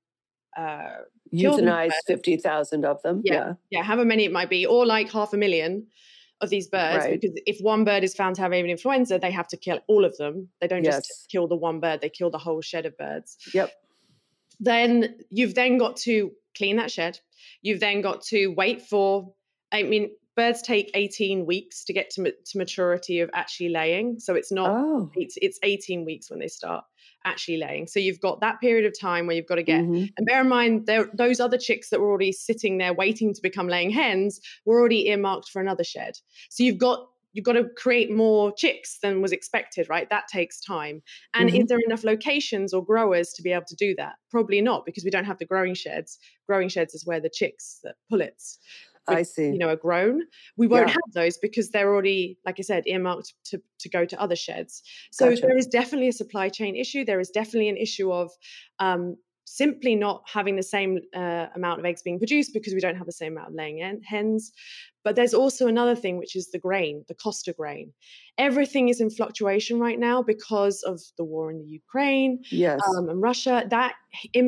[0.57, 0.99] uh,
[1.33, 5.11] euthanize fifty thousand of them, yeah, yeah, yeah, however many it might be, or like
[5.11, 5.87] half a million
[6.40, 7.20] of these birds right.
[7.20, 10.05] because if one bird is found to have avian influenza, they have to kill all
[10.05, 10.49] of them.
[10.61, 11.07] They don't yes.
[11.07, 13.37] just kill the one bird; they kill the whole shed of birds.
[13.53, 13.73] Yep.
[14.61, 17.18] Then you've then got to clean that shed.
[17.62, 19.33] You've then got to wait for.
[19.73, 24.20] I mean, birds take 18 weeks to get to, to maturity of actually laying.
[24.20, 24.70] So it's not.
[24.70, 25.11] Oh.
[25.14, 26.85] It's, it's 18 weeks when they start
[27.25, 27.87] actually laying.
[27.87, 30.07] So you've got that period of time where you've got to get, mm-hmm.
[30.17, 33.43] and bear in mind, there those other chicks that were already sitting there waiting to
[33.43, 36.15] become laying hens were already earmarked for another shed.
[36.51, 40.09] So you've got you've got to create more chicks than was expected, right?
[40.09, 41.03] That takes time.
[41.35, 41.63] And mm-hmm.
[41.63, 44.15] is there enough locations or growers to be able to do that?
[44.31, 46.19] Probably not, because we don't have the growing sheds.
[46.47, 48.61] Growing sheds is where the chicks, the pullets,
[49.09, 49.47] I see.
[49.47, 50.23] You know, are grown.
[50.57, 50.95] We won't yeah.
[50.95, 54.83] have those because they're already, like I said, earmarked to, to go to other sheds.
[55.12, 55.43] So gotcha.
[55.43, 57.05] there is definitely a supply chain issue.
[57.05, 58.31] There is definitely an issue of
[58.79, 62.97] um, simply not having the same uh, amount of eggs being produced because we don't
[62.97, 64.53] have the same amount of laying hens.
[65.05, 67.93] But there's also another thing, which is the grain, the cost of grain.
[68.38, 72.81] Everything is in fluctuation right now because of the war in the Ukraine yes.
[72.97, 73.64] um, and Russia.
[73.69, 73.95] That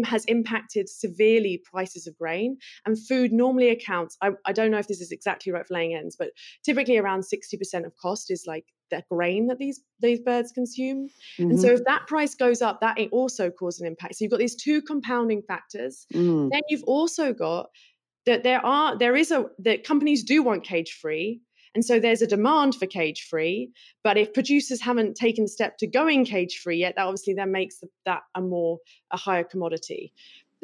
[0.05, 2.57] has impacted severely prices of grain.
[2.87, 5.93] And food normally accounts, I, I don't know if this is exactly right for laying
[5.93, 6.31] hens, but
[6.65, 11.09] typically around 60% of cost is like the grain that these these birds consume.
[11.39, 11.51] Mm-hmm.
[11.51, 11.77] And so mm-hmm.
[11.77, 14.17] if that price goes up, that also causes an impact.
[14.17, 16.07] So you've got these two compounding factors.
[16.13, 16.51] Mm.
[16.51, 17.71] Then you've also got
[18.27, 21.41] that there are there is a that companies do want cage free.
[21.75, 23.71] And so there's a demand for cage free,
[24.03, 27.53] but if producers haven't taken the step to going cage free yet, that obviously then
[27.53, 28.79] makes that a more
[29.11, 30.13] a higher commodity.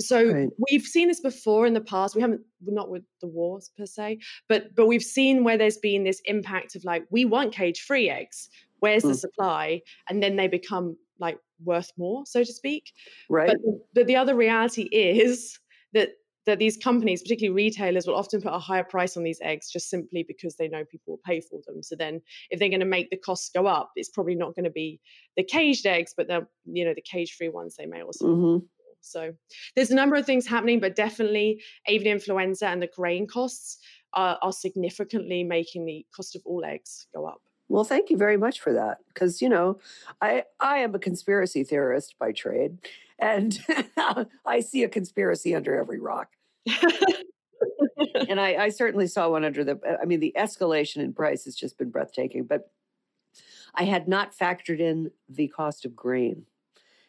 [0.01, 0.49] So right.
[0.71, 2.15] we've seen this before in the past.
[2.15, 6.05] We haven't not with the wars per se, but but we've seen where there's been
[6.05, 8.49] this impact of like we want cage free eggs.
[8.81, 9.09] Where's mm.
[9.09, 9.83] the supply?
[10.09, 12.93] And then they become like worth more, so to speak.
[13.29, 13.49] Right.
[13.49, 13.59] But
[13.95, 15.59] but the other reality is
[15.93, 16.11] that
[16.47, 19.89] that these companies, particularly retailers, will often put a higher price on these eggs just
[19.89, 21.83] simply because they know people will pay for them.
[21.83, 24.65] So then, if they're going to make the costs go up, it's probably not going
[24.65, 25.01] to be
[25.37, 28.27] the caged eggs, but the you know the cage-free ones they may also.
[28.27, 28.67] Mm-hmm.
[29.03, 29.33] So
[29.75, 33.79] there's a number of things happening, but definitely avian influenza and the grain costs
[34.15, 37.43] are, are significantly making the cost of all eggs go up.
[37.69, 38.99] Well, thank you very much for that.
[39.09, 39.79] Because you know,
[40.21, 42.79] I I am a conspiracy theorist by trade,
[43.23, 43.59] and
[44.47, 46.29] I see a conspiracy under every rock.
[48.29, 49.79] and I, I certainly saw one under the.
[50.01, 52.45] I mean, the escalation in price has just been breathtaking.
[52.45, 52.71] But
[53.75, 56.45] I had not factored in the cost of grain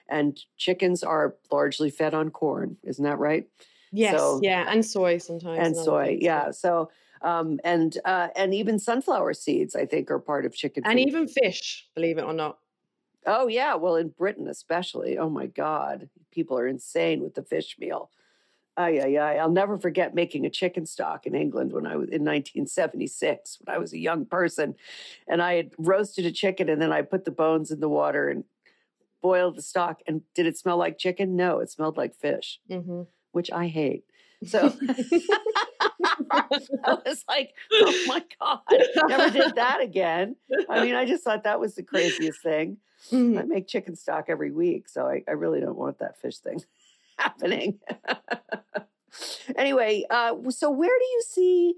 [0.10, 2.78] and chickens are largely fed on corn.
[2.84, 3.48] Isn't that right?
[3.92, 5.60] Yes, so, yeah, and soy sometimes.
[5.60, 6.52] And soy, yeah.
[6.52, 6.90] So,
[7.22, 10.84] um, and uh, and even sunflower seeds, I think, are part of chicken.
[10.86, 12.58] And even fish, believe it or not.
[13.26, 15.18] Oh yeah, well in Britain especially.
[15.18, 18.10] Oh my God, people are insane with the fish meal.
[18.76, 19.38] Ay, ay, ay.
[19.38, 23.76] I'll never forget making a chicken stock in England when I was in 1976 when
[23.76, 24.76] I was a young person.
[25.28, 28.30] And I had roasted a chicken and then I put the bones in the water
[28.30, 28.46] and
[29.22, 31.36] boiled the stock and did it smell like chicken?
[31.36, 33.04] No, it smelled like fish, mm-hmm.
[33.32, 34.06] which I hate.
[34.44, 34.74] So
[36.86, 38.60] I was like, oh my God,
[39.08, 40.36] never did that again.
[40.70, 42.78] I mean, I just thought that was the craziest thing.
[43.12, 43.38] Mm-hmm.
[43.38, 46.62] I make chicken stock every week, so I, I really don't want that fish thing
[47.18, 47.80] happening.
[49.58, 51.76] anyway, uh, so where do you see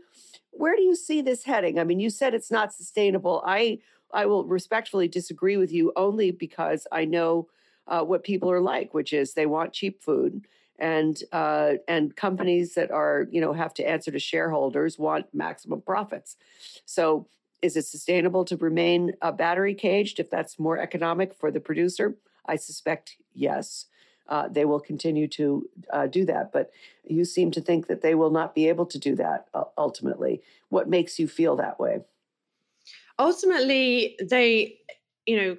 [0.52, 1.80] where do you see this heading?
[1.80, 3.44] I mean, you said it's not sustainable.
[3.46, 3.80] I
[4.14, 7.50] I will respectfully disagree with you only because I know
[7.88, 10.46] uh, what people are like, which is they want cheap food,
[10.80, 15.82] and uh, and companies that are you know have to answer to shareholders want maximum
[15.82, 16.36] profits.
[16.86, 17.28] So,
[17.62, 22.18] is it sustainable to remain uh, battery caged if that's more economic for the producer?
[22.46, 23.86] I suspect yes.
[24.28, 26.52] Uh, they will continue to uh, do that.
[26.52, 26.72] But
[27.04, 30.42] you seem to think that they will not be able to do that uh, ultimately.
[30.70, 32.00] What makes you feel that way?
[33.20, 34.78] ultimately they
[35.26, 35.58] you know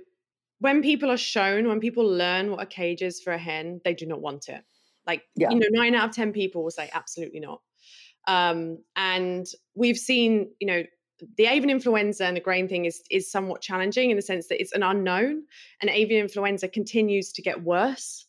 [0.60, 3.94] when people are shown when people learn what a cage is for a hen they
[3.94, 4.64] do not want it
[5.06, 5.50] like yeah.
[5.50, 7.60] you know nine out of ten people will say absolutely not
[8.28, 10.82] um, and we've seen you know
[11.38, 14.60] the avian influenza and the grain thing is is somewhat challenging in the sense that
[14.60, 15.42] it's an unknown
[15.80, 18.26] and avian influenza continues to get worse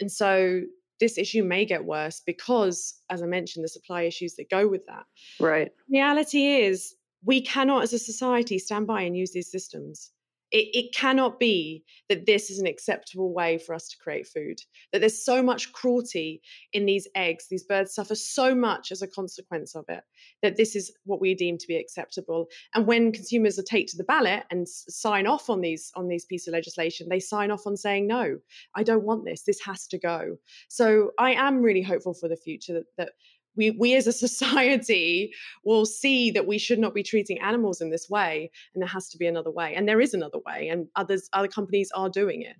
[0.00, 0.62] and so
[1.00, 4.84] this issue may get worse because, as I mentioned, the supply issues that go with
[4.86, 5.04] that.
[5.38, 5.70] Right.
[5.88, 10.12] Reality is, we cannot, as a society, stand by and use these systems.
[10.50, 14.58] It, it, cannot be that this is an acceptable way for us to create food.
[14.92, 16.40] That there's so much cruelty
[16.72, 17.46] in these eggs.
[17.50, 20.04] These birds suffer so much as a consequence of it
[20.42, 22.48] that this is what we deem to be acceptable.
[22.74, 26.24] And when consumers are take to the ballot and sign off on these on these
[26.24, 28.38] pieces of legislation, they sign off on saying, "No,
[28.74, 29.42] I don't want this.
[29.42, 30.38] This has to go."
[30.68, 33.12] So I am really hopeful for the future that, that
[33.58, 35.34] we, we as a society
[35.64, 39.10] will see that we should not be treating animals in this way and there has
[39.10, 42.40] to be another way and there is another way and others other companies are doing
[42.42, 42.56] it.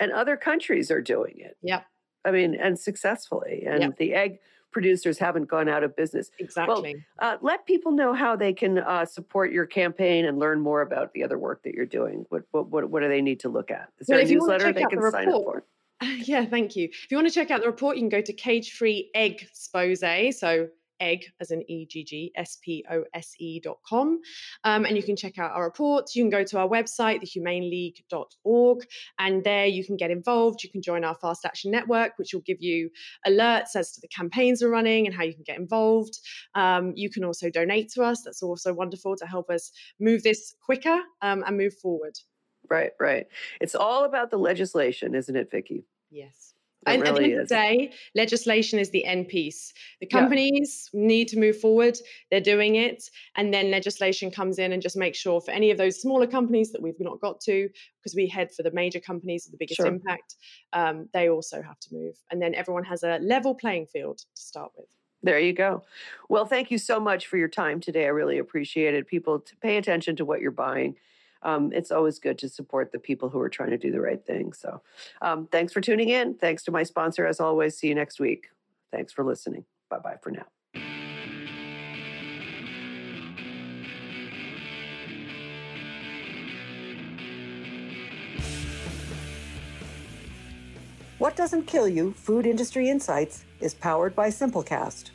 [0.00, 1.56] And other countries are doing it.
[1.62, 1.86] Yep.
[2.24, 3.96] I mean and successfully and Yep.
[3.98, 4.38] the egg
[4.72, 6.30] producers haven't gone out of business.
[6.38, 6.96] Exactly.
[7.18, 11.12] uh, let people know how they can uh, support your campaign and learn more about
[11.12, 12.24] the other work that you're doing.
[12.30, 13.88] What what what, what do they need to look at?
[14.00, 15.64] Is Well, there a if you wanna newsletter they can the sign up for
[16.18, 18.32] yeah thank you if you want to check out the report you can go to
[18.32, 20.00] cage free egg expose
[20.38, 20.68] so
[21.02, 24.20] egg as an E-G-G, S-P-O-S-E dot com.
[24.64, 26.14] Um, and you can check out our reports.
[26.14, 28.86] You can go to our website, thehumaneleague.org,
[29.18, 30.62] and there you can get involved.
[30.62, 32.88] You can join our Fast Action Network, which will give you
[33.26, 36.18] alerts as to the campaigns we're running and how you can get involved.
[36.54, 38.22] Um, you can also donate to us.
[38.22, 42.14] That's also wonderful to help us move this quicker um, and move forward.
[42.70, 43.26] right right
[43.60, 46.54] it's all about the legislation isn't it vicky Yes.
[46.86, 47.48] It And at the really end of is.
[47.48, 49.72] the day, legislation is the end piece.
[50.00, 50.28] The Yeah.
[50.28, 51.96] companies need to move forward.
[52.30, 53.08] They're doing it.
[53.36, 56.72] And then legislation comes in and just makes sure for any of those smaller companies
[56.72, 57.68] that we've not got to,
[58.00, 59.86] because we head for the major companies with the biggest Sure.
[59.86, 60.34] impact,
[60.72, 62.16] um, they also have to move.
[62.32, 64.88] And then everyone has a level playing field to start with.
[65.22, 65.84] There you go.
[66.28, 68.06] Well, thank you so much for your time today.
[68.06, 69.06] I really appreciate it.
[69.06, 70.96] People to pay attention to what you're buying.
[71.42, 74.24] Um, it's always good to support the people who are trying to do the right
[74.24, 74.52] thing.
[74.52, 74.80] So,
[75.20, 76.34] um, thanks for tuning in.
[76.34, 77.76] Thanks to my sponsor, as always.
[77.76, 78.48] See you next week.
[78.90, 79.64] Thanks for listening.
[79.88, 80.46] Bye bye for now.
[91.22, 95.10] What Doesn't Kill You Food Industry Insights is powered by Simplecast.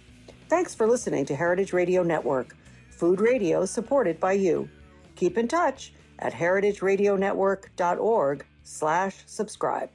[0.47, 2.55] Thanks for listening to Heritage Radio Network,
[2.91, 4.69] food radio supported by you.
[5.17, 9.89] Keep in touch at heritageradionetwork.org slash subscribe.